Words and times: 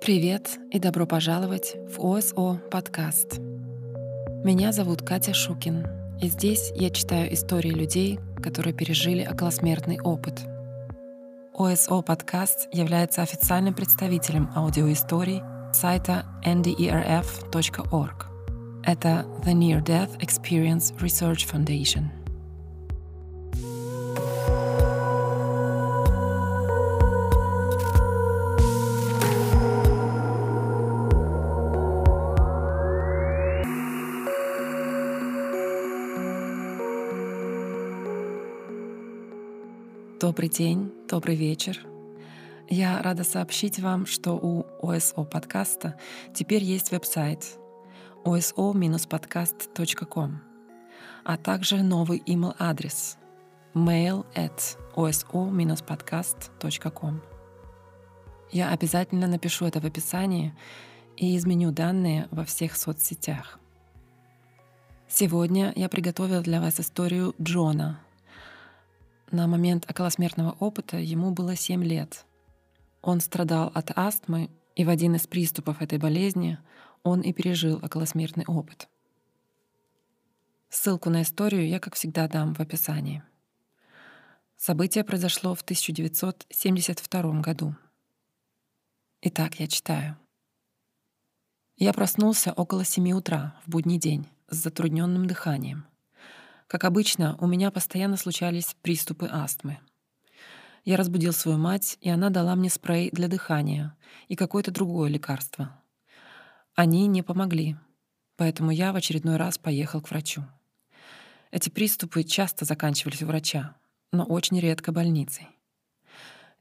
Привет 0.00 0.58
и 0.70 0.78
добро 0.78 1.04
пожаловать 1.06 1.76
в 1.86 2.00
ОСО 2.00 2.58
подкаст. 2.70 3.38
Меня 4.42 4.72
зовут 4.72 5.02
Катя 5.02 5.34
Шукин, 5.34 5.86
и 6.22 6.28
здесь 6.28 6.72
я 6.74 6.88
читаю 6.88 7.34
истории 7.34 7.68
людей, 7.68 8.18
которые 8.42 8.72
пережили 8.72 9.28
околосмертный 9.30 10.00
опыт. 10.00 10.40
ОСО 11.52 12.00
подкаст 12.00 12.66
является 12.72 13.20
официальным 13.20 13.74
представителем 13.74 14.50
аудиоисторий 14.56 15.42
сайта 15.74 16.24
nderf.org. 16.46 18.24
Это 18.84 19.26
The 19.44 19.52
Near 19.52 19.84
Death 19.84 20.18
Experience 20.20 20.96
Research 20.98 21.46
Foundation— 21.46 22.04
Добрый 40.30 40.48
день, 40.48 40.94
добрый 41.08 41.34
вечер. 41.34 41.80
Я 42.68 43.02
рада 43.02 43.24
сообщить 43.24 43.80
вам, 43.80 44.06
что 44.06 44.34
у 44.34 44.64
ОСО 44.80 45.24
подкаста 45.24 45.98
теперь 46.32 46.62
есть 46.62 46.92
веб-сайт 46.92 47.58
oso-podcast.com, 48.24 50.40
а 51.24 51.36
также 51.36 51.82
новый 51.82 52.22
email-адрес 52.26 53.18
mail 53.74 54.24
at 54.36 54.78
oso-podcast.com. 54.94 57.20
Я 58.52 58.70
обязательно 58.70 59.26
напишу 59.26 59.66
это 59.66 59.80
в 59.80 59.84
описании 59.84 60.54
и 61.16 61.36
изменю 61.36 61.72
данные 61.72 62.28
во 62.30 62.44
всех 62.44 62.76
соцсетях. 62.76 63.58
Сегодня 65.08 65.72
я 65.74 65.88
приготовила 65.88 66.40
для 66.40 66.60
вас 66.60 66.78
историю 66.78 67.34
Джона— 67.40 67.98
на 69.32 69.46
момент 69.46 69.88
околосмертного 69.90 70.56
опыта 70.58 70.96
ему 70.98 71.30
было 71.30 71.56
7 71.56 71.84
лет. 71.84 72.24
Он 73.02 73.20
страдал 73.20 73.70
от 73.74 73.96
астмы, 73.96 74.50
и 74.76 74.84
в 74.84 74.88
один 74.88 75.14
из 75.14 75.26
приступов 75.26 75.82
этой 75.82 75.98
болезни 75.98 76.58
он 77.02 77.20
и 77.20 77.32
пережил 77.32 77.76
околосмертный 77.82 78.44
опыт. 78.46 78.88
Ссылку 80.68 81.10
на 81.10 81.22
историю 81.22 81.68
я, 81.68 81.80
как 81.80 81.94
всегда, 81.94 82.28
дам 82.28 82.54
в 82.54 82.60
описании. 82.60 83.22
Событие 84.56 85.04
произошло 85.04 85.54
в 85.54 85.62
1972 85.62 87.40
году. 87.40 87.74
Итак, 89.22 89.58
я 89.58 89.66
читаю. 89.66 90.16
Я 91.76 91.92
проснулся 91.92 92.52
около 92.52 92.84
7 92.84 93.10
утра 93.12 93.58
в 93.64 93.70
будний 93.70 93.98
день 93.98 94.28
с 94.48 94.56
затрудненным 94.56 95.26
дыханием. 95.26 95.86
Как 96.70 96.84
обычно, 96.84 97.36
у 97.40 97.48
меня 97.48 97.72
постоянно 97.72 98.16
случались 98.16 98.76
приступы 98.80 99.26
астмы. 99.26 99.80
Я 100.84 100.96
разбудил 100.96 101.32
свою 101.32 101.58
мать, 101.58 101.98
и 102.00 102.08
она 102.08 102.30
дала 102.30 102.54
мне 102.54 102.70
спрей 102.70 103.10
для 103.10 103.26
дыхания 103.26 103.96
и 104.28 104.36
какое-то 104.36 104.70
другое 104.70 105.10
лекарство. 105.10 105.82
Они 106.76 107.08
не 107.08 107.22
помогли, 107.22 107.76
поэтому 108.36 108.70
я 108.70 108.92
в 108.92 108.96
очередной 108.96 109.36
раз 109.36 109.58
поехал 109.58 110.00
к 110.00 110.10
врачу. 110.12 110.44
Эти 111.50 111.70
приступы 111.70 112.22
часто 112.22 112.64
заканчивались 112.64 113.24
у 113.24 113.26
врача, 113.26 113.74
но 114.12 114.22
очень 114.22 114.60
редко 114.60 114.92
больницей. 114.92 115.48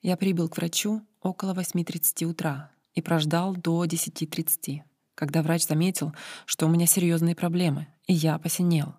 Я 0.02 0.18
прибыл 0.18 0.50
к 0.50 0.58
врачу 0.58 1.06
около 1.22 1.54
8.30 1.54 2.26
утра 2.26 2.72
и 2.96 3.04
прождал 3.04 3.56
до 3.56 3.86
10.30, 3.86 4.82
когда 5.14 5.44
врач 5.44 5.68
заметил, 5.68 6.16
что 6.48 6.66
у 6.66 6.70
меня 6.70 6.88
серьезные 6.88 7.36
проблемы, 7.36 7.86
и 8.08 8.14
я 8.14 8.40
посинел 8.40 8.96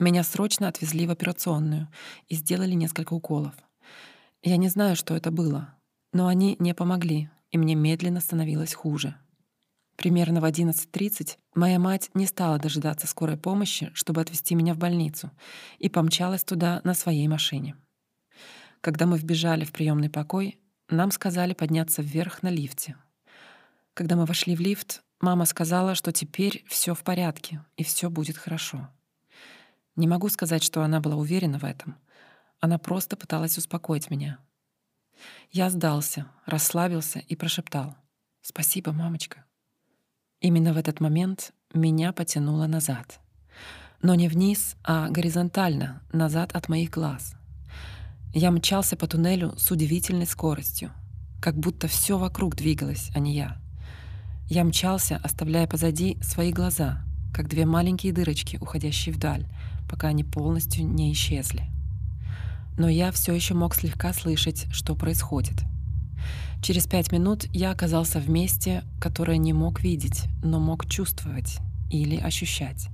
меня 0.00 0.24
срочно 0.24 0.66
отвезли 0.66 1.06
в 1.06 1.10
операционную 1.10 1.88
и 2.28 2.34
сделали 2.34 2.72
несколько 2.72 3.12
уколов. 3.14 3.54
Я 4.42 4.56
не 4.56 4.68
знаю, 4.68 4.96
что 4.96 5.14
это 5.14 5.30
было, 5.30 5.74
но 6.12 6.26
они 6.26 6.56
не 6.58 6.74
помогли, 6.74 7.30
и 7.50 7.58
мне 7.58 7.74
медленно 7.74 8.20
становилось 8.20 8.74
хуже. 8.74 9.14
Примерно 9.96 10.40
в 10.40 10.44
11.30 10.46 11.36
моя 11.54 11.78
мать 11.78 12.10
не 12.14 12.24
стала 12.24 12.58
дожидаться 12.58 13.06
скорой 13.06 13.36
помощи, 13.36 13.90
чтобы 13.92 14.22
отвезти 14.22 14.54
меня 14.54 14.72
в 14.72 14.78
больницу, 14.78 15.30
и 15.78 15.90
помчалась 15.90 16.42
туда 16.42 16.80
на 16.84 16.94
своей 16.94 17.28
машине. 17.28 17.76
Когда 18.80 19.04
мы 19.04 19.18
вбежали 19.18 19.64
в 19.64 19.72
приемный 19.72 20.08
покой, 20.08 20.58
нам 20.88 21.10
сказали 21.10 21.52
подняться 21.52 22.00
вверх 22.00 22.42
на 22.42 22.48
лифте. 22.48 22.96
Когда 23.92 24.16
мы 24.16 24.24
вошли 24.24 24.56
в 24.56 24.60
лифт, 24.60 25.02
мама 25.20 25.44
сказала, 25.44 25.94
что 25.94 26.12
теперь 26.12 26.64
все 26.66 26.94
в 26.94 27.02
порядке 27.02 27.62
и 27.76 27.84
все 27.84 28.08
будет 28.08 28.38
хорошо. 28.38 28.88
Не 29.96 30.06
могу 30.06 30.28
сказать, 30.28 30.62
что 30.62 30.82
она 30.82 31.00
была 31.00 31.16
уверена 31.16 31.58
в 31.58 31.64
этом. 31.64 31.96
Она 32.60 32.78
просто 32.78 33.16
пыталась 33.16 33.58
успокоить 33.58 34.10
меня. 34.10 34.38
Я 35.50 35.70
сдался, 35.70 36.26
расслабился 36.46 37.18
и 37.18 37.36
прошептал 37.36 37.96
«Спасибо, 38.42 38.92
мамочка». 38.92 39.44
Именно 40.40 40.72
в 40.72 40.78
этот 40.78 41.00
момент 41.00 41.52
меня 41.74 42.12
потянуло 42.12 42.66
назад. 42.66 43.20
Но 44.02 44.14
не 44.14 44.28
вниз, 44.28 44.76
а 44.82 45.10
горизонтально, 45.10 46.02
назад 46.12 46.52
от 46.54 46.68
моих 46.68 46.90
глаз. 46.90 47.34
Я 48.32 48.50
мчался 48.50 48.96
по 48.96 49.06
туннелю 49.06 49.54
с 49.58 49.70
удивительной 49.70 50.26
скоростью, 50.26 50.92
как 51.42 51.56
будто 51.56 51.88
все 51.88 52.16
вокруг 52.16 52.56
двигалось, 52.56 53.10
а 53.14 53.18
не 53.18 53.34
я. 53.34 53.60
Я 54.46 54.64
мчался, 54.64 55.20
оставляя 55.22 55.66
позади 55.66 56.16
свои 56.22 56.52
глаза, 56.52 57.04
как 57.34 57.48
две 57.48 57.66
маленькие 57.66 58.12
дырочки, 58.12 58.56
уходящие 58.60 59.14
вдаль, 59.14 59.46
пока 59.90 60.08
они 60.08 60.22
полностью 60.22 60.86
не 60.86 61.12
исчезли. 61.12 61.64
Но 62.78 62.88
я 62.88 63.10
все 63.10 63.34
еще 63.34 63.54
мог 63.54 63.74
слегка 63.74 64.12
слышать, 64.12 64.66
что 64.70 64.94
происходит. 64.94 65.56
Через 66.62 66.86
пять 66.86 67.10
минут 67.10 67.46
я 67.52 67.72
оказался 67.72 68.20
в 68.20 68.30
месте, 68.30 68.84
которое 69.00 69.38
не 69.38 69.52
мог 69.52 69.80
видеть, 69.82 70.24
но 70.42 70.60
мог 70.60 70.86
чувствовать 70.86 71.58
или 71.90 72.16
ощущать. 72.16 72.88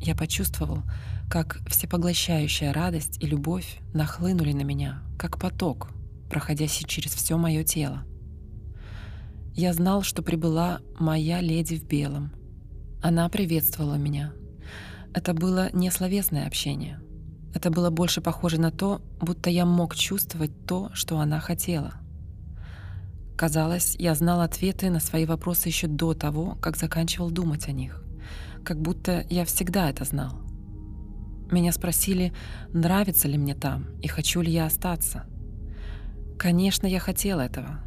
Я 0.00 0.14
почувствовал, 0.14 0.82
как 1.30 1.60
всепоглощающая 1.68 2.72
радость 2.72 3.22
и 3.22 3.26
любовь 3.26 3.78
нахлынули 3.94 4.52
на 4.52 4.62
меня, 4.62 5.02
как 5.18 5.38
поток, 5.38 5.90
проходящий 6.28 6.86
через 6.86 7.14
все 7.14 7.38
мое 7.38 7.64
тело. 7.64 8.04
Я 9.54 9.72
знал, 9.72 10.02
что 10.02 10.22
прибыла 10.22 10.80
моя 11.00 11.40
леди 11.40 11.76
в 11.76 11.84
белом. 11.84 12.32
Она 13.02 13.28
приветствовала 13.28 13.94
меня, 13.94 14.32
это 15.18 15.34
было 15.34 15.68
не 15.72 15.90
словесное 15.90 16.46
общение. 16.46 17.00
Это 17.52 17.70
было 17.70 17.90
больше 17.90 18.20
похоже 18.20 18.60
на 18.60 18.70
то, 18.70 19.02
будто 19.20 19.50
я 19.50 19.66
мог 19.66 19.96
чувствовать 19.96 20.52
то, 20.64 20.90
что 20.94 21.18
она 21.18 21.40
хотела. 21.40 21.94
Казалось, 23.36 23.96
я 23.98 24.14
знал 24.14 24.40
ответы 24.40 24.90
на 24.90 25.00
свои 25.00 25.26
вопросы 25.26 25.68
еще 25.68 25.88
до 25.88 26.14
того, 26.14 26.56
как 26.62 26.76
заканчивал 26.76 27.32
думать 27.32 27.68
о 27.68 27.72
них. 27.72 28.04
Как 28.64 28.80
будто 28.80 29.26
я 29.28 29.44
всегда 29.44 29.90
это 29.90 30.04
знал. 30.04 30.40
Меня 31.50 31.72
спросили, 31.72 32.32
нравится 32.72 33.26
ли 33.26 33.38
мне 33.38 33.56
там 33.56 33.86
и 34.00 34.06
хочу 34.06 34.40
ли 34.40 34.52
я 34.52 34.66
остаться. 34.66 35.26
Конечно, 36.38 36.86
я 36.86 37.00
хотел 37.00 37.40
этого. 37.40 37.80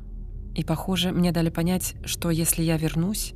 И, 0.53 0.66
похоже, 0.66 1.12
мне 1.12 1.31
дали 1.31 1.50
понять, 1.50 1.96
что 2.03 2.30
если 2.30 2.62
я 2.62 2.75
вернусь, 2.75 3.34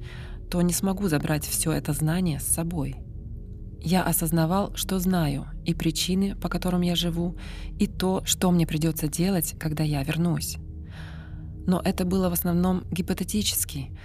то 0.51 0.61
не 0.61 0.73
смогу 0.73 1.07
забрать 1.07 1.45
все 1.45 1.71
это 1.71 1.93
знание 1.93 2.41
с 2.41 2.43
собой— 2.43 2.97
я 3.85 4.01
осознавал, 4.01 4.75
что 4.75 4.97
знаю, 4.99 5.45
и 5.63 5.75
причины, 5.75 6.35
по 6.35 6.49
которым 6.49 6.81
я 6.81 6.95
живу, 6.95 7.37
и 7.77 7.85
то, 7.85 8.25
что 8.25 8.49
мне 8.49 8.65
придется 8.65 9.07
делать, 9.07 9.53
когда 9.59 9.83
я 9.83 10.01
вернусь. 10.01 10.57
Но 11.67 11.81
это 11.85 12.03
было 12.03 12.29
в 12.29 12.33
основном 12.33 12.83
гипотетически, 12.89 13.95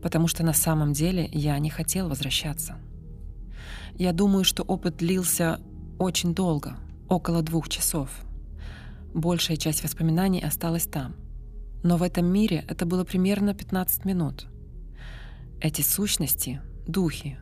потому 0.00 0.28
что 0.28 0.44
на 0.44 0.52
самом 0.52 0.92
деле 0.92 1.28
я 1.32 1.58
не 1.58 1.68
хотел 1.68 2.08
возвращаться. 2.08 2.76
Я 3.96 4.12
думаю, 4.12 4.44
что 4.44 4.62
опыт 4.62 4.98
длился 4.98 5.58
очень 5.98 6.32
долго, 6.32 6.76
около 7.08 7.42
двух 7.42 7.68
часов. 7.68 8.10
Большая 9.14 9.56
часть 9.56 9.82
воспоминаний 9.82 10.42
осталась 10.42 10.86
там. 10.86 11.16
Но 11.82 11.96
в 11.96 12.04
этом 12.04 12.26
мире 12.26 12.64
это 12.68 12.86
было 12.86 13.02
примерно 13.02 13.52
15 13.52 14.04
минут. 14.04 14.46
Эти 15.60 15.82
сущности, 15.82 16.60
духи, 16.86 17.38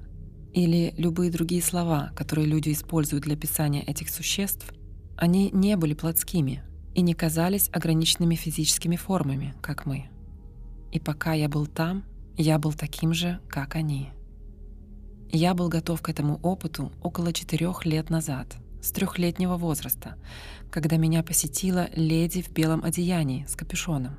или 0.53 0.95
любые 0.97 1.31
другие 1.31 1.63
слова, 1.63 2.13
которые 2.15 2.47
люди 2.47 2.73
используют 2.73 3.25
для 3.25 3.35
описания 3.35 3.83
этих 3.83 4.11
существ, 4.11 4.73
они 5.17 5.51
не 5.53 5.77
были 5.77 5.95
плотскими 5.95 6.63
и 6.95 7.01
не 7.01 7.15
казались 7.15 7.71
ограниченными 7.73 8.35
физическими 8.35 8.97
формами, 8.97 9.55
как 9.63 9.87
мы. 9.87 10.07
И 10.91 11.01
пока 11.01 11.33
я 11.33 11.49
был 11.49 11.67
там, 11.67 12.05
я 12.37 12.59
был 12.59 12.73
таким 12.73 13.15
же, 13.15 13.41
как 13.49 13.77
они. 13.77 14.11
Я 15.31 15.55
был 15.55 15.69
готов 15.69 16.03
к 16.03 16.11
этому 16.11 16.39
опыту 16.43 16.93
около 17.03 17.33
четырех 17.33 17.87
лет 17.87 18.11
назад, 18.11 18.57
с 18.83 18.91
трехлетнего 18.91 19.57
возраста, 19.57 20.17
когда 20.71 20.99
меня 20.99 21.23
посетила 21.23 21.89
леди 21.95 22.43
в 22.43 22.51
белом 22.51 22.85
одеянии 22.85 23.47
с 23.49 23.57
капюшоном. 23.57 24.17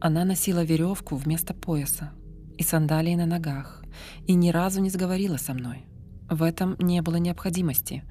Она 0.00 0.24
носила 0.24 0.64
веревку 0.64 1.16
вместо 1.16 1.52
пояса 1.52 2.12
и 2.58 2.62
сандалии 2.62 3.14
на 3.14 3.26
ногах, 3.26 3.82
и 4.26 4.34
ни 4.34 4.50
разу 4.50 4.80
не 4.80 4.90
заговорила 4.90 5.36
со 5.36 5.54
мной. 5.54 5.86
В 6.28 6.42
этом 6.42 6.76
не 6.78 7.00
было 7.00 7.16
необходимости, 7.16 8.04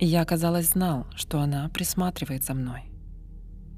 я, 0.00 0.24
казалось, 0.24 0.70
знал, 0.70 1.08
что 1.16 1.40
она 1.40 1.68
присматривает 1.70 2.44
за 2.44 2.54
мной. 2.54 2.82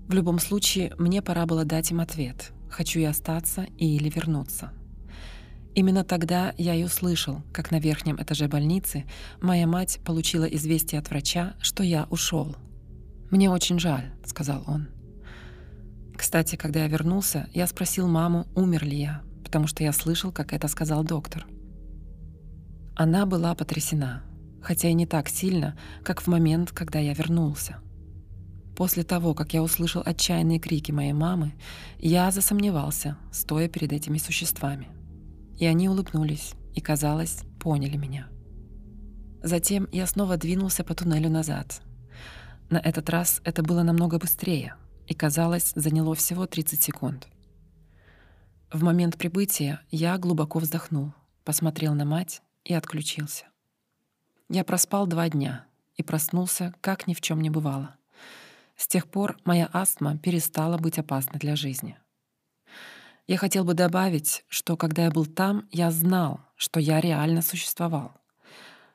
В 0.06 0.12
любом 0.12 0.38
случае, 0.38 0.92
мне 0.98 1.22
пора 1.22 1.46
было 1.46 1.64
дать 1.64 1.90
им 1.90 2.00
ответ, 2.00 2.52
хочу 2.68 3.00
я 3.00 3.10
остаться 3.10 3.62
или 3.78 4.10
вернуться. 4.10 4.72
Именно 5.74 6.04
тогда 6.04 6.52
я 6.58 6.74
и 6.74 6.84
услышал, 6.84 7.42
как 7.52 7.70
на 7.70 7.78
верхнем 7.78 8.20
этаже 8.20 8.48
больницы 8.48 9.06
моя 9.40 9.66
мать 9.66 10.00
получила 10.04 10.44
известие 10.44 10.98
от 10.98 11.08
врача, 11.08 11.54
что 11.60 11.82
я 11.82 12.06
ушел. 12.10 12.54
«Мне 13.30 13.48
очень 13.48 13.78
жаль»,— 13.78 14.12
сказал 14.26 14.64
он. 14.66 14.88
Кстати, 16.16 16.56
когда 16.56 16.80
я 16.80 16.88
вернулся, 16.88 17.48
я 17.54 17.66
спросил 17.66 18.08
маму, 18.08 18.46
умер 18.54 18.84
ли 18.84 18.98
я, 18.98 19.22
потому 19.44 19.66
что 19.66 19.82
я 19.82 19.92
слышал, 19.92 20.32
как 20.32 20.52
это 20.52 20.68
сказал 20.68 21.04
доктор. 21.04 21.46
Она 22.94 23.26
была 23.26 23.54
потрясена, 23.54 24.22
хотя 24.62 24.88
и 24.88 24.94
не 24.94 25.06
так 25.06 25.28
сильно, 25.28 25.78
как 26.04 26.20
в 26.20 26.26
момент, 26.26 26.72
когда 26.72 26.98
я 26.98 27.14
вернулся. 27.14 27.78
После 28.76 29.02
того, 29.02 29.34
как 29.34 29.52
я 29.52 29.62
услышал 29.62 30.02
отчаянные 30.04 30.58
крики 30.58 30.92
моей 30.92 31.12
мамы, 31.12 31.54
я 31.98 32.30
засомневался, 32.30 33.16
стоя 33.30 33.68
перед 33.68 33.92
этими 33.92 34.18
существами. 34.18 34.88
И 35.58 35.66
они 35.66 35.88
улыбнулись 35.88 36.54
и, 36.74 36.80
казалось, 36.80 37.42
поняли 37.58 37.96
меня. 37.96 38.28
Затем 39.42 39.88
я 39.92 40.06
снова 40.06 40.36
двинулся 40.36 40.84
по 40.84 40.94
туннелю 40.94 41.30
назад. 41.30 41.82
На 42.70 42.78
этот 42.78 43.10
раз 43.10 43.40
это 43.44 43.62
было 43.62 43.82
намного 43.82 44.18
быстрее— 44.18 44.74
и, 45.10 45.14
казалось, 45.14 45.72
заняло 45.74 46.14
всего 46.14 46.46
30 46.46 46.80
секунд. 46.80 47.26
В 48.72 48.84
момент 48.84 49.18
прибытия 49.18 49.80
я 49.90 50.16
глубоко 50.16 50.60
вздохнул, 50.60 51.12
посмотрел 51.42 51.92
на 51.94 52.04
мать 52.04 52.40
и 52.64 52.72
отключился. 52.72 53.46
Я 54.48 54.62
проспал 54.62 55.08
два 55.08 55.28
дня 55.28 55.66
и 55.96 56.04
проснулся, 56.04 56.72
как 56.80 57.08
ни 57.08 57.14
в 57.14 57.20
чем 57.20 57.40
не 57.40 57.50
бывало. 57.50 57.96
С 58.76 58.86
тех 58.86 59.08
пор 59.08 59.36
моя 59.44 59.68
астма 59.72 60.16
перестала 60.18 60.78
быть 60.78 61.00
опасной 61.00 61.40
для 61.40 61.56
жизни. 61.56 61.98
Я 63.26 63.38
хотел 63.38 63.64
бы 63.64 63.74
добавить, 63.74 64.44
что 64.46 64.76
когда 64.76 65.02
я 65.02 65.10
был 65.10 65.26
там, 65.26 65.66
я 65.72 65.90
знал, 65.90 66.40
что 66.54 66.78
я 66.78 67.00
реально 67.00 67.42
существовал. 67.42 68.12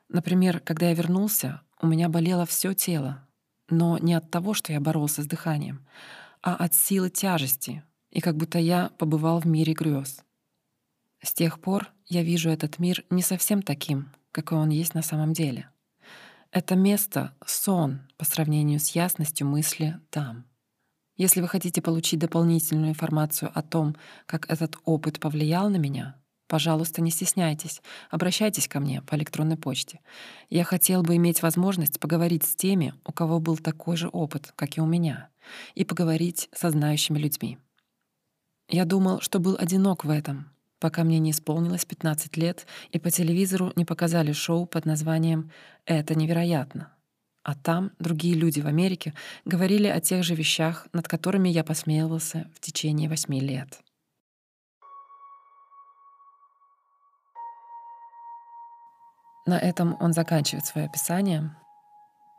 Например, 0.08 0.62
когда 0.62 0.88
я 0.88 0.94
вернулся, 0.94 1.62
у 1.82 1.88
меня 1.88 2.08
болело 2.08 2.46
все 2.46 2.74
тело, 2.74 3.28
но 3.70 3.98
не 3.98 4.14
от 4.14 4.32
того, 4.32 4.54
что 4.54 4.72
я 4.72 4.80
боролся 4.80 5.22
с 5.22 5.26
дыханием, 5.26 5.86
а 6.42 6.56
от 6.56 6.74
силы 6.74 7.10
тяжести, 7.10 7.84
и 8.16 8.22
как 8.22 8.38
будто 8.38 8.58
я 8.58 8.92
побывал 8.98 9.42
в 9.42 9.46
мире 9.46 9.74
грез. 9.74 10.24
С 11.22 11.34
тех 11.34 11.60
пор 11.60 11.92
я 12.08 12.24
вижу 12.24 12.50
этот 12.50 12.80
мир 12.80 13.04
не 13.10 13.22
совсем 13.22 13.62
таким, 13.62 14.10
какой 14.32 14.58
он 14.58 14.70
есть 14.70 14.96
на 14.96 15.02
самом 15.02 15.34
деле. 15.34 15.70
Это 16.50 16.76
место— 16.76 17.36
сон 17.46 18.08
по 18.18 18.24
сравнению 18.24 18.80
с 18.80 18.92
ясностью 18.92 19.46
мысли 19.46 20.00
там. 20.12 20.46
Если 21.18 21.42
вы 21.42 21.50
хотите 21.50 21.82
получить 21.82 22.20
дополнительную 22.20 22.92
информацию 22.92 23.52
о 23.54 23.62
том, 23.62 23.98
как 24.26 24.50
этот 24.50 24.78
опыт 24.86 25.20
повлиял 25.20 25.70
на 25.70 25.78
меня, 25.78 26.16
Пожалуйста, 26.48 27.02
не 27.02 27.10
стесняйтесь, 27.10 27.82
обращайтесь 28.12 28.68
ко 28.68 28.80
мне 28.80 29.02
по 29.02 29.16
электронной 29.16 29.58
почте. 29.58 30.00
Я 30.48 30.64
хотел 30.64 31.02
бы 31.02 31.16
иметь 31.16 31.42
возможность 31.42 32.00
поговорить 32.00 32.44
с 32.44 32.56
теми, 32.56 32.94
у 33.04 33.12
кого 33.12 33.40
был 33.40 33.58
такой 33.58 33.98
же 33.98 34.10
опыт, 34.10 34.54
как 34.56 34.78
и 34.78 34.82
у 34.82 34.86
меня, 34.86 35.30
и 35.74 35.84
поговорить 35.84 36.48
со 36.54 36.70
знающими 36.70 37.18
людьми. 37.18 37.58
Я 38.68 38.86
думал, 38.86 39.22
что 39.22 39.40
был 39.40 39.56
одинок 39.60 40.06
в 40.06 40.10
этом, 40.10 40.50
пока 40.80 41.04
мне 41.04 41.20
не 41.20 41.32
исполнилось 41.32 41.86
15 41.86 42.36
лет, 42.38 42.66
и 42.92 43.00
по 43.00 43.12
телевизору 43.12 43.72
не 43.76 43.86
показали 43.86 44.32
шоу 44.32 44.66
под 44.66 44.86
названием 44.86 45.52
«Это 45.86 46.16
невероятно». 46.16 46.92
А 47.44 47.54
там 47.54 47.92
другие 48.00 48.34
люди 48.34 48.60
в 48.60 48.66
Америке 48.66 49.14
говорили 49.46 49.88
о 49.88 50.02
тех 50.02 50.24
же 50.24 50.34
вещах, 50.34 50.88
над 50.94 51.08
которыми 51.08 51.48
я 51.48 51.64
посмеивался 51.64 52.50
в 52.56 52.60
течение 52.60 53.08
восьми 53.08 53.40
лет. 53.40 53.82
На 59.46 59.60
этом 59.60 59.96
он 60.00 60.12
заканчивает 60.12 60.66
свое 60.66 60.88
описание. 60.88 61.56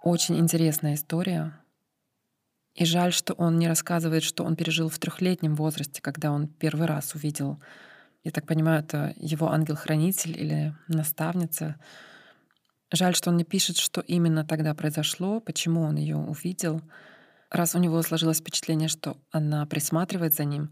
Очень 0.03 0.39
интересная 0.39 0.95
история. 0.95 1.53
И 2.77 2.85
жаль, 2.85 3.13
что 3.13 3.33
он 3.33 3.59
не 3.59 3.69
рассказывает, 3.69 4.23
что 4.23 4.45
он 4.45 4.55
пережил 4.55 4.91
в 4.91 4.99
трехлетнем 4.99 5.55
возрасте, 5.55 6.03
когда 6.03 6.31
он 6.31 6.47
первый 6.47 6.87
раз 6.87 7.15
увидел, 7.15 7.59
я 8.23 8.31
так 8.31 8.47
понимаю, 8.47 8.81
это 8.81 9.15
его 9.17 9.51
ангел-хранитель 9.51 10.39
или 10.39 10.75
наставница. 10.87 11.77
Жаль, 12.93 13.15
что 13.15 13.31
он 13.31 13.39
не 13.39 13.45
пишет, 13.45 13.79
что 13.79 14.03
именно 14.03 14.45
тогда 14.45 14.75
произошло, 14.75 15.41
почему 15.41 15.81
он 15.83 15.97
ее 15.97 16.17
увидел. 16.17 16.83
Раз 17.51 17.75
у 17.75 17.79
него 17.79 18.03
сложилось 18.03 18.41
впечатление, 18.41 18.89
что 18.89 19.17
она 19.31 19.65
присматривает 19.65 20.35
за 20.35 20.45
ним, 20.45 20.71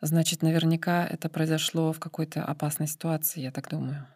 значит, 0.00 0.42
наверняка 0.42 1.06
это 1.06 1.28
произошло 1.28 1.92
в 1.92 2.00
какой-то 2.00 2.44
опасной 2.44 2.88
ситуации, 2.88 3.42
я 3.42 3.52
так 3.52 3.70
думаю. 3.70 4.08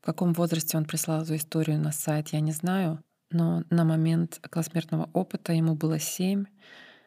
В 0.00 0.06
каком 0.06 0.32
возрасте 0.32 0.76
он 0.76 0.84
прислал 0.84 1.22
эту 1.22 1.34
историю 1.34 1.80
на 1.80 1.90
сайт, 1.90 2.28
я 2.28 2.38
не 2.38 2.52
знаю, 2.52 3.02
но 3.30 3.64
на 3.70 3.84
момент 3.84 4.40
околосмертного 4.44 5.10
опыта 5.12 5.52
ему 5.52 5.74
было 5.74 5.98
7, 5.98 6.44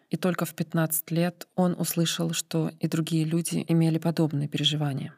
и 0.10 0.18
только 0.18 0.45
в 0.45 0.54
15 0.54 1.12
лет 1.12 1.48
он 1.56 1.75
услышал, 1.80 2.33
что 2.33 2.71
и 2.80 2.88
другие 2.88 3.25
люди 3.25 3.63
имели 3.68 4.00
подобные 4.00 4.48
переживания. 4.48 5.13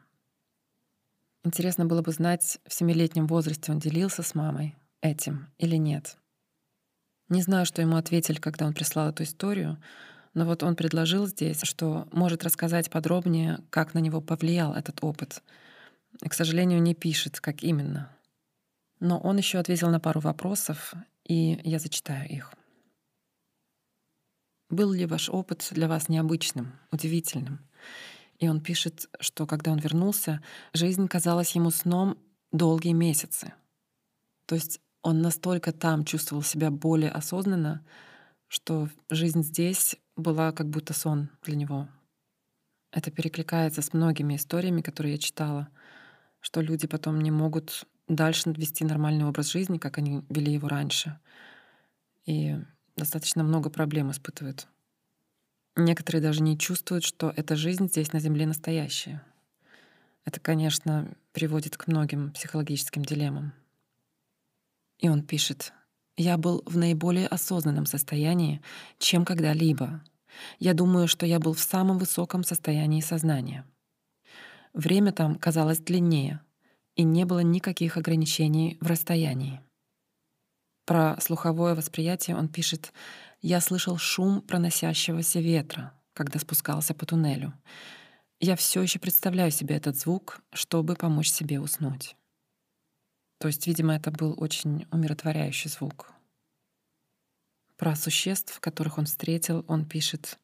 Интересно 1.44 1.86
было 1.86 2.02
бы 2.02 2.12
знать, 2.12 2.58
в 2.66 2.72
семилетнем 2.72 3.26
возрасте 3.26 3.72
он 3.72 3.78
делился 3.78 4.22
с 4.22 4.34
мамой 4.34 4.76
этим 5.00 5.48
или 5.58 5.76
нет. 5.76 6.16
Не 7.28 7.42
знаю, 7.42 7.66
что 7.66 7.82
ему 7.82 7.96
ответили, 7.96 8.38
когда 8.38 8.66
он 8.66 8.74
прислал 8.74 9.08
эту 9.08 9.22
историю, 9.22 9.82
но 10.34 10.44
вот 10.44 10.62
он 10.62 10.76
предложил 10.76 11.26
здесь, 11.26 11.62
что 11.62 12.06
может 12.12 12.44
рассказать 12.44 12.90
подробнее, 12.90 13.60
как 13.70 13.94
на 13.94 13.98
него 13.98 14.20
повлиял 14.20 14.74
этот 14.74 15.02
опыт— 15.02 15.42
и, 16.20 16.28
к 16.28 16.34
сожалению, 16.34 16.82
не 16.82 16.94
пишет, 16.94 17.40
как 17.40 17.62
именно. 17.62 18.10
Но 19.02 19.18
он 19.18 19.36
еще 19.36 19.58
ответил 19.58 19.90
на 19.90 19.98
пару 19.98 20.20
вопросов, 20.20 20.94
и 21.24 21.60
я 21.64 21.80
зачитаю 21.80 22.28
их. 22.28 22.54
Был 24.70 24.92
ли 24.92 25.06
ваш 25.06 25.28
опыт 25.28 25.66
для 25.72 25.88
вас 25.88 26.08
необычным, 26.08 26.78
удивительным? 26.92 27.68
И 28.38 28.46
он 28.46 28.60
пишет, 28.60 29.08
что 29.18 29.44
когда 29.44 29.72
он 29.72 29.80
вернулся, 29.80 30.40
жизнь 30.72 31.08
казалась 31.08 31.56
ему 31.56 31.72
сном 31.72 32.16
долгие 32.52 32.92
месяцы. 32.92 33.52
То 34.46 34.54
есть 34.54 34.80
он 35.02 35.20
настолько 35.20 35.72
там 35.72 36.04
чувствовал 36.04 36.44
себя 36.44 36.70
более 36.70 37.10
осознанно, 37.10 37.84
что 38.46 38.88
жизнь 39.10 39.42
здесь 39.42 39.96
была 40.14 40.52
как 40.52 40.70
будто 40.70 40.94
сон 40.94 41.28
для 41.42 41.56
него. 41.56 41.88
Это 42.92 43.10
перекликается 43.10 43.82
с 43.82 43.92
многими 43.94 44.36
историями, 44.36 44.80
которые 44.80 45.14
я 45.14 45.18
читала— 45.18 45.66
что 46.42 46.60
люди 46.60 46.86
потом 46.86 47.20
не 47.20 47.30
могут 47.30 47.86
дальше 48.16 48.50
вести 48.50 48.84
нормальный 48.84 49.24
образ 49.24 49.50
жизни, 49.50 49.78
как 49.78 49.98
они 49.98 50.22
вели 50.28 50.52
его 50.52 50.68
раньше. 50.68 51.18
И 52.24 52.56
достаточно 52.96 53.42
много 53.42 53.70
проблем 53.70 54.10
испытывают. 54.10 54.68
Некоторые 55.76 56.22
даже 56.22 56.42
не 56.42 56.58
чувствуют, 56.58 57.04
что 57.04 57.32
эта 57.34 57.56
жизнь 57.56 57.88
здесь 57.88 58.12
на 58.12 58.20
Земле 58.20 58.46
настоящая. 58.46 59.22
Это, 60.24 60.38
конечно, 60.38 61.08
приводит 61.32 61.76
к 61.76 61.86
многим 61.86 62.30
психологическим 62.32 63.04
дилеммам. 63.04 63.52
И 64.98 65.08
он 65.08 65.22
пишет, 65.22 65.72
«Я 66.16 66.36
был 66.36 66.62
в 66.66 66.76
наиболее 66.76 67.26
осознанном 67.26 67.86
состоянии, 67.86 68.60
чем 68.98 69.24
когда-либо. 69.24 70.02
Я 70.58 70.74
думаю, 70.74 71.08
что 71.08 71.26
я 71.26 71.40
был 71.40 71.54
в 71.54 71.60
самом 71.60 71.98
высоком 71.98 72.44
состоянии 72.44 73.00
сознания. 73.00 73.66
Время 74.74 75.12
там 75.12 75.36
казалось 75.36 75.78
длиннее, 75.78 76.40
и 76.94 77.02
не 77.02 77.24
было 77.24 77.40
никаких 77.40 77.96
ограничений 77.96 78.76
в 78.80 78.86
расстоянии. 78.86 79.60
Про 80.84 81.20
слуховое 81.20 81.74
восприятие 81.74 82.36
он 82.36 82.48
пишет 82.48 82.92
«Я 83.40 83.60
слышал 83.60 83.98
шум 83.98 84.42
проносящегося 84.42 85.40
ветра, 85.40 85.94
когда 86.12 86.38
спускался 86.38 86.94
по 86.94 87.06
туннелю. 87.06 87.54
Я 88.40 88.56
все 88.56 88.82
еще 88.82 88.98
представляю 88.98 89.50
себе 89.52 89.76
этот 89.76 89.96
звук, 89.96 90.40
чтобы 90.52 90.96
помочь 90.96 91.30
себе 91.30 91.60
уснуть». 91.60 92.16
То 93.38 93.48
есть, 93.48 93.66
видимо, 93.66 93.94
это 93.94 94.10
был 94.10 94.34
очень 94.36 94.86
умиротворяющий 94.90 95.70
звук. 95.70 96.12
Про 97.76 97.96
существ, 97.96 98.60
которых 98.60 98.98
он 98.98 99.06
встретил, 99.06 99.64
он 99.66 99.84
пишет 99.84 100.38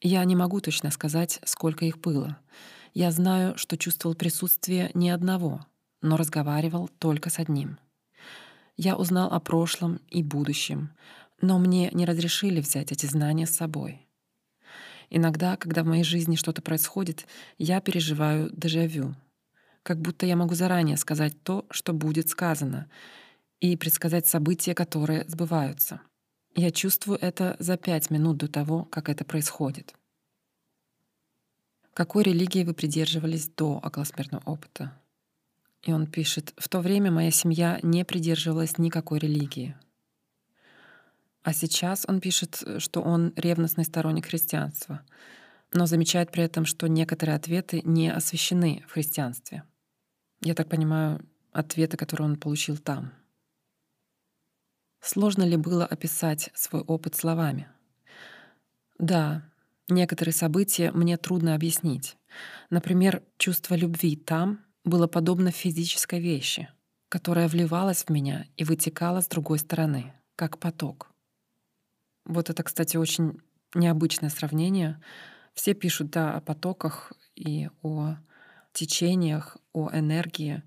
«Я 0.00 0.24
не 0.24 0.36
могу 0.36 0.60
точно 0.60 0.90
сказать, 0.90 1.40
сколько 1.44 1.84
их 1.84 1.98
было». 1.98 2.38
Я 2.94 3.10
знаю, 3.10 3.56
что 3.56 3.78
чувствовал 3.78 4.14
присутствие 4.14 4.90
не 4.92 5.10
одного, 5.10 5.64
но 6.02 6.18
разговаривал 6.18 6.88
только 6.98 7.30
с 7.30 7.38
одним. 7.38 7.78
Я 8.76 8.96
узнал 8.96 9.32
о 9.32 9.40
прошлом 9.40 10.00
и 10.08 10.22
будущем, 10.22 10.90
но 11.40 11.58
мне 11.58 11.90
не 11.92 12.04
разрешили 12.04 12.60
взять 12.60 12.92
эти 12.92 13.06
знания 13.06 13.46
с 13.46 13.56
собой. 13.56 14.06
Иногда, 15.08 15.56
когда 15.56 15.82
в 15.82 15.86
моей 15.86 16.04
жизни 16.04 16.36
что-то 16.36 16.60
происходит, 16.60 17.26
я 17.58 17.80
переживаю 17.80 18.50
дежавю. 18.52 19.14
Как 19.82 20.00
будто 20.00 20.26
я 20.26 20.36
могу 20.36 20.54
заранее 20.54 20.96
сказать 20.96 21.42
то, 21.42 21.66
что 21.70 21.92
будет 21.92 22.28
сказано, 22.28 22.90
и 23.60 23.76
предсказать 23.76 24.26
события, 24.26 24.74
которые 24.74 25.24
сбываются. 25.28 26.00
Я 26.54 26.70
чувствую 26.70 27.18
это 27.18 27.56
за 27.58 27.78
пять 27.78 28.10
минут 28.10 28.36
до 28.36 28.48
того, 28.48 28.84
как 28.84 29.08
это 29.08 29.24
происходит. 29.24 29.94
Какой 31.94 32.22
религии 32.22 32.64
вы 32.64 32.72
придерживались 32.72 33.48
до 33.48 33.74
околосмертного 33.76 34.42
опыта? 34.46 34.98
И 35.82 35.92
он 35.92 36.06
пишет, 36.06 36.54
в 36.56 36.68
то 36.68 36.80
время 36.80 37.10
моя 37.10 37.30
семья 37.30 37.78
не 37.82 38.04
придерживалась 38.04 38.78
никакой 38.78 39.18
религии. 39.18 39.76
А 41.42 41.52
сейчас 41.52 42.04
он 42.08 42.20
пишет, 42.20 42.62
что 42.78 43.02
он 43.02 43.32
ревностный 43.36 43.84
сторонник 43.84 44.26
христианства, 44.26 45.02
но 45.72 45.86
замечает 45.86 46.30
при 46.30 46.44
этом, 46.44 46.64
что 46.64 46.86
некоторые 46.86 47.36
ответы 47.36 47.82
не 47.84 48.10
освящены 48.10 48.84
в 48.88 48.92
христианстве. 48.92 49.64
Я 50.40 50.54
так 50.54 50.68
понимаю, 50.68 51.20
ответы, 51.50 51.96
которые 51.96 52.26
он 52.26 52.36
получил 52.36 52.78
там. 52.78 53.12
Сложно 55.00 55.42
ли 55.42 55.56
было 55.56 55.84
описать 55.84 56.50
свой 56.54 56.82
опыт 56.82 57.16
словами? 57.16 57.68
Да, 58.98 59.42
некоторые 59.88 60.34
события 60.34 60.90
мне 60.92 61.16
трудно 61.16 61.54
объяснить. 61.54 62.16
Например, 62.70 63.22
чувство 63.38 63.74
любви 63.74 64.16
там 64.16 64.60
было 64.84 65.06
подобно 65.06 65.50
физической 65.50 66.20
вещи, 66.20 66.68
которая 67.08 67.48
вливалась 67.48 68.04
в 68.04 68.10
меня 68.10 68.46
и 68.56 68.64
вытекала 68.64 69.20
с 69.20 69.28
другой 69.28 69.58
стороны, 69.58 70.12
как 70.36 70.58
поток. 70.58 71.10
Вот 72.24 72.50
это, 72.50 72.62
кстати, 72.62 72.96
очень 72.96 73.40
необычное 73.74 74.30
сравнение. 74.30 75.00
Все 75.54 75.74
пишут, 75.74 76.10
да, 76.10 76.34
о 76.34 76.40
потоках 76.40 77.12
и 77.34 77.68
о 77.82 78.16
течениях, 78.72 79.56
о 79.72 79.90
энергии, 79.92 80.62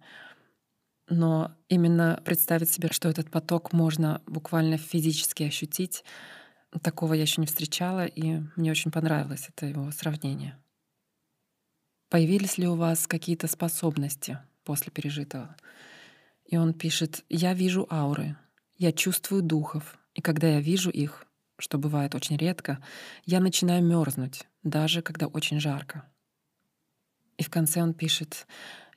но 1.08 1.52
именно 1.70 2.22
представить 2.26 2.70
себе, 2.70 2.90
что 2.92 3.10
этот 3.10 3.30
поток 3.30 3.74
можно 3.74 4.22
буквально 4.26 4.78
физически 4.78 5.44
ощутить, 5.44 6.04
такого 6.80 7.14
я 7.14 7.22
еще 7.22 7.42
не 7.42 7.48
встречала, 7.48 8.06
и 8.06 8.42
мне 8.56 8.72
очень 8.72 8.92
понравилось 8.92 9.48
это 9.50 9.66
его 9.66 9.90
сравнение. 9.92 10.58
Появились 12.10 12.58
ли 12.58 12.68
у 12.68 12.76
вас 12.76 13.08
какие-то 13.08 13.48
способности 13.48 14.40
после 14.64 14.92
пережитого? 14.92 15.56
И 16.46 16.58
он 16.58 16.74
пишет, 16.74 17.26
я 17.30 17.54
вижу 17.54 17.88
ауры, 17.90 18.38
я 18.78 18.92
чувствую 18.92 19.42
духов, 19.42 19.98
и 20.14 20.22
когда 20.22 20.48
я 20.48 20.62
вижу 20.62 20.90
их, 20.90 21.26
что 21.58 21.78
бывает 21.78 22.16
очень 22.16 22.38
редко, 22.38 22.84
я 23.26 23.40
начинаю 23.40 23.84
мерзнуть, 23.84 24.46
даже 24.64 25.02
когда 25.02 25.28
очень 25.28 25.60
жарко. 25.60 26.06
И 27.38 27.44
в 27.44 27.50
конце 27.50 27.82
он 27.82 27.94
пишет, 27.94 28.48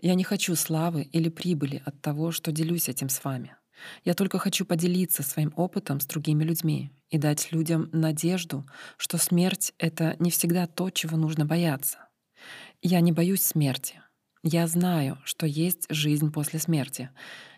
«Я 0.00 0.14
не 0.14 0.24
хочу 0.24 0.54
славы 0.54 1.02
или 1.02 1.28
прибыли 1.28 1.82
от 1.84 2.00
того, 2.00 2.30
что 2.30 2.52
делюсь 2.52 2.88
этим 2.88 3.08
с 3.08 3.24
вами. 3.24 3.56
Я 4.04 4.14
только 4.14 4.38
хочу 4.38 4.64
поделиться 4.64 5.22
своим 5.22 5.52
опытом 5.56 6.00
с 6.00 6.06
другими 6.06 6.44
людьми 6.44 6.90
и 7.10 7.18
дать 7.18 7.52
людям 7.52 7.88
надежду, 7.92 8.66
что 8.96 9.18
смерть— 9.18 9.72
это 9.78 10.16
не 10.18 10.30
всегда 10.30 10.66
то, 10.66 10.90
чего 10.90 11.16
нужно 11.16 11.44
бояться. 11.44 11.98
Я 12.82 13.00
не 13.00 13.12
боюсь 13.12 13.42
смерти. 13.42 14.00
Я 14.42 14.66
знаю, 14.66 15.18
что 15.24 15.46
есть 15.46 15.86
жизнь 15.90 16.32
после 16.32 16.58
смерти. 16.58 17.10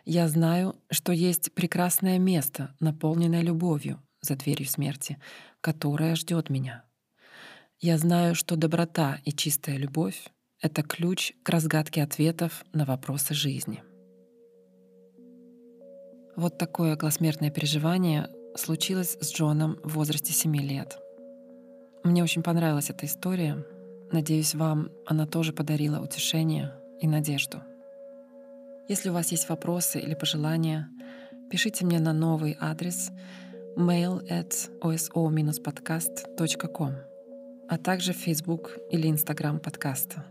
Я 0.04 0.28
знаю, 0.28 0.76
что 0.90 1.12
есть 1.12 1.52
прекрасное 1.52 2.18
место, 2.18 2.74
наполненное 2.80 3.42
любовью, 3.42 4.02
за 4.22 4.36
дверью 4.36 4.66
смерти, 4.66 5.18
которая 5.60 6.16
ждет 6.16 6.48
меня. 6.50 6.84
Я 7.78 7.98
знаю, 7.98 8.34
что 8.34 8.56
доброта 8.56 9.20
и 9.24 9.32
чистая 9.32 9.76
любовь— 9.76 10.28
это 10.60 10.82
ключ 10.82 11.32
к 11.42 11.48
разгадке 11.48 12.02
ответов 12.02 12.64
на 12.72 12.84
вопросы 12.84 13.34
жизни. 13.34 13.82
Вот 16.40 16.56
такое 16.56 16.96
гласмертное 16.96 17.50
переживание 17.50 18.30
случилось 18.56 19.18
с 19.20 19.30
Джоном 19.30 19.78
в 19.84 19.92
возрасте 19.92 20.32
7 20.32 20.56
лет. 20.56 20.98
Мне 22.02 22.22
очень 22.22 22.42
понравилась 22.42 22.88
эта 22.88 23.04
история. 23.04 23.62
Надеюсь, 24.10 24.54
вам 24.54 24.88
она 25.04 25.26
тоже 25.26 25.52
подарила 25.52 26.00
утешение 26.00 26.72
и 26.98 27.06
надежду. 27.06 27.58
Если 28.88 29.10
у 29.10 29.12
вас 29.12 29.32
есть 29.32 29.50
вопросы 29.50 30.00
или 30.00 30.14
пожелания, 30.14 30.88
пишите 31.50 31.84
мне 31.84 32.00
на 32.00 32.14
новый 32.14 32.56
адрес— 32.58 33.10
mail 33.76 34.26
at 34.30 34.54
oso-podcast.com, 34.80 36.94
а 37.68 37.76
также 37.76 38.14
Facebook 38.14 38.78
или 38.90 39.10
Instagram 39.10 39.58
подкаста. 39.58 40.24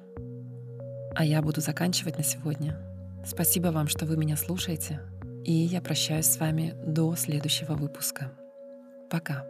А 1.16 1.24
я 1.24 1.44
буду 1.44 1.62
заканчивать 1.62 2.18
на 2.18 2.24
сегодня. 2.24 2.80
Спасибо 3.24 3.68
вам, 3.68 3.88
что 3.88 4.08
вы 4.08 4.18
меня 4.18 4.38
слушаете, 4.38 5.02
и 5.46 5.52
я 5.52 5.82
прощаюсь 5.82 6.26
с 6.26 6.40
вами 6.40 6.74
до 6.86 7.16
следующего 7.16 7.74
выпуска. 7.74 8.32
Пока. 9.10 9.46